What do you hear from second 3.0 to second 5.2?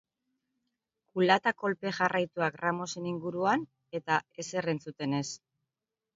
inguruan, eta ezer entzuten